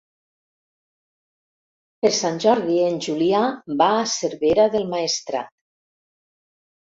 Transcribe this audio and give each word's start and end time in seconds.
Per 2.05 2.11
Sant 2.19 2.39
Jordi 2.45 2.79
en 2.85 2.97
Julià 3.07 3.41
va 3.81 3.91
a 3.99 4.07
Cervera 4.13 4.67
del 4.77 4.87
Maestrat. 4.95 5.53